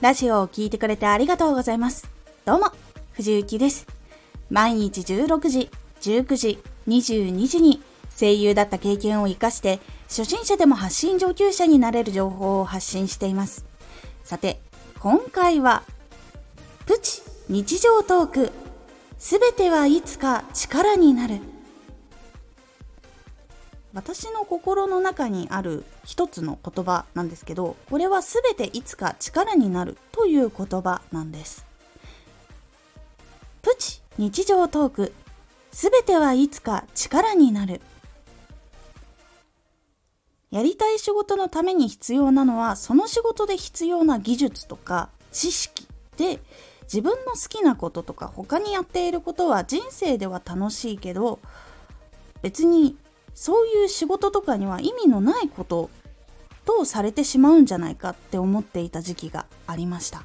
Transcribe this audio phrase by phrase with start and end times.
[0.00, 2.08] ラジオを聴いてくれてありがとうございます。
[2.46, 2.72] どうも、
[3.12, 3.86] 藤幸です。
[4.48, 7.82] 毎日16時、19時、22時に
[8.18, 9.78] 声優だった経験を活かして、
[10.08, 13.66] 初心者でも発信上級者になれる情報を発信しています。
[14.24, 14.62] さて、
[15.00, 15.82] 今回は、
[16.86, 17.20] プチ
[17.50, 18.52] 日常トーク、
[19.18, 21.40] すべてはいつか力になる。
[23.92, 31.66] 私の心の中にある一つの言葉なんですけどこれは全ていつか力になるという言葉なんです。
[33.62, 35.12] プチ日常トーク。
[35.72, 37.80] 全てはいつか力になる。
[40.50, 46.40] やりたい仕事のために必要なのはその仕事で必要な技術とか知識で
[46.82, 51.38] 自分の好きなこととか他にやっていることは人生では楽しいけど
[52.42, 52.96] 別に
[53.34, 55.90] そういう仕事とかには意味のないこと
[56.64, 60.24] とされてしまうんじゃないかって思っていた時期がありました。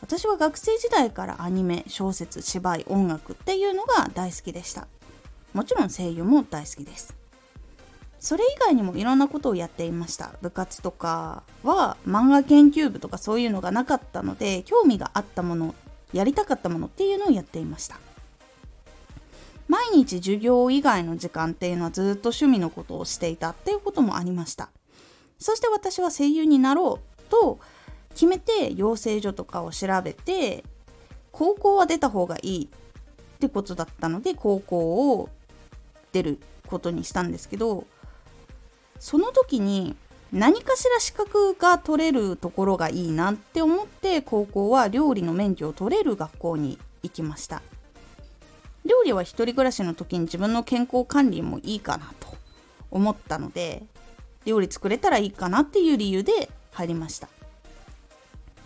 [0.00, 4.86] 私は学生時代からアニメ小説芝居音楽っていうのが大好きでした。
[5.52, 7.14] もちろん声優も大好きです。
[8.20, 10.32] それ以外にもいろんなことをやっていました。
[10.42, 15.74] 部活とかは漫画研究部とかそういうのがなかったので興味があったもの
[16.12, 17.98] やりたかったものっていうのをやっていました。
[19.68, 24.68] 毎日授業以外の時間っていうのはずっと趣味のことをしていたっていうこともありました。
[25.38, 27.58] そして私は声優になろうと
[28.10, 30.64] 決めて養成所とかを調べて
[31.32, 35.28] 高校は出た方がいいってことだったので高校を
[36.12, 37.84] 出ることにしたんですけど
[38.98, 39.94] その時に
[40.32, 47.62] 何かしら資格が取れるところがいいなって思って高校は料理の免許を取れる学校に行きました。
[48.86, 52.36] 料理は一人暮らしの時に自分の健康管理もいいかなと
[52.90, 53.82] 思ったので
[54.44, 57.28] 料理作れたらいいかなっていう理由で入りました。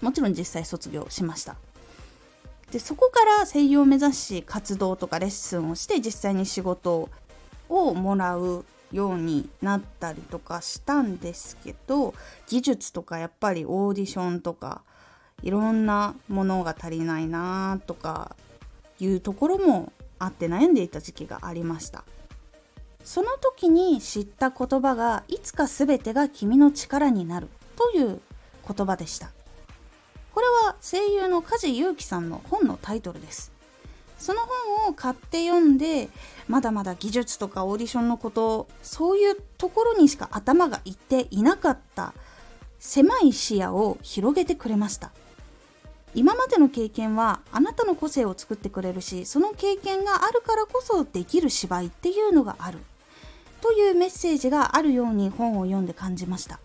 [0.00, 1.56] もちろん実際卒業しました。
[2.70, 7.08] でそこから声優を目指し活動とかレッスンをして実際に仕事
[7.68, 12.14] をもらうようになったりとかしたんですけど
[12.48, 14.82] 技術とかやっぱりオーディションとか
[15.42, 18.36] いろんなものが足りないなとか
[19.00, 22.04] いうところもあって悩んでいた時期がありました。
[23.02, 28.20] その時に知った言葉がいつか全てが君の力になるという
[28.68, 29.30] 言葉でした。
[30.32, 33.52] これは声優の梶裕貴さんの本のタイトルです。
[34.18, 36.10] その本を買って読んで
[36.46, 42.12] まだまだ技術とかオーディションのことそういうところにしか頭がいっていなかった
[42.78, 45.10] 狭い視野を広げてくれました。
[46.14, 52.78] 今までの経験はあなたの個性を作ってくれるしその経験があるからこそできる芝居っていうのがある。
[53.60, 56.60] というメッセージがあるように本を読んで感じました。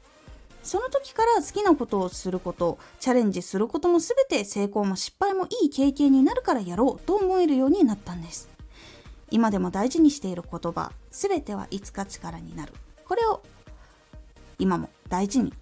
[0.64, 8.50] その時から好きなことをすることチャレンジすることも全て成功も失敗もいい経験になるからやろうと思えるようになったんです。
[9.30, 12.74] 今でも大事にしている言葉全てはいつか力になる。
[13.06, 13.44] これを
[14.58, 15.54] 今も大事に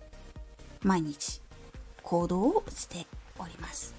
[0.84, 1.42] 毎日
[2.02, 3.08] 行動をして
[3.40, 3.96] おります。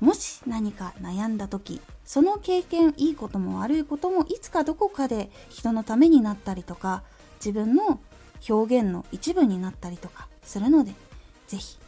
[0.00, 7.02] もし何か悩んだ時その経験いいことも悪いこともいつかどこかで人のためになったりとか
[7.36, 7.98] 自分の
[8.48, 10.92] 表現の一部になったりとかするので
[11.46, 11.78] 是非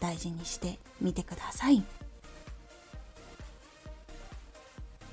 [0.00, 1.84] 大事にしてみてください。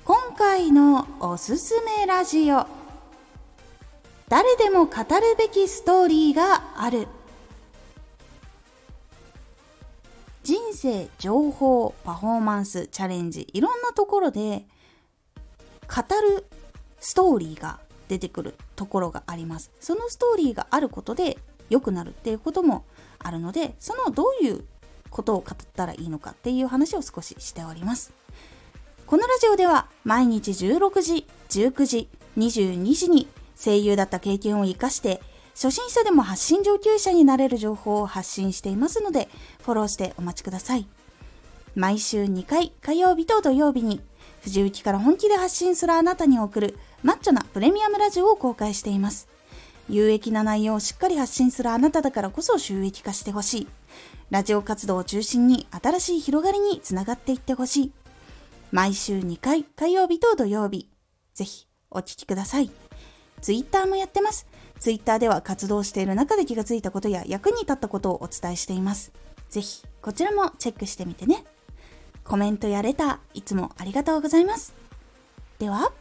[0.04, 2.66] 今回のおすすめラジオ。
[4.28, 7.06] 誰でも語るべきストーリーがある。
[10.70, 14.66] 人生情報パフォーマンスチャレンジいろんなところで
[15.88, 16.02] 語
[16.36, 16.46] る
[17.00, 19.72] ストーリーが出てくるところがあります。
[19.80, 21.38] そのストーリーがあることで
[21.70, 22.84] 良くなるっていうことも
[23.18, 24.64] あるのでそのどういう
[25.10, 28.12] ことを語ったらいいのかっていう話を少ししております。
[29.06, 32.08] このラジオでは毎日16時19時
[32.38, 33.26] 22時に
[33.56, 35.20] 声優だった経験を生かして
[35.54, 39.28] 初心者でも発信上級者になれる情報を発信していますので、
[39.62, 40.86] フォローしてお待ちください。
[41.74, 44.00] 毎週2回、火曜日と土曜日に、
[44.42, 49.28] 藤雪から本気で発信するあなたに送るマッチョなプレミアムラジオを公開しています。
[49.88, 53.68] 有益な内容をしっかり発信するあなただからこそ収益化してほしい。
[54.30, 57.92] ラジオ活動を中心に新しい広がりにつながっていってほしい。
[58.70, 60.88] 毎週2回、火曜日と土曜日。
[61.34, 62.70] ぜひお聴きください。
[63.40, 64.46] ツイッターもやってます。
[64.80, 69.12] ツイッターでは活動している中で気がついたことや役に立ったことをお伝えしています。
[69.50, 71.44] ぜひ、こちらもチェックしてみてね。
[72.24, 74.74] コメントやレター、いつもありがとうございます。
[75.58, 75.92] では、また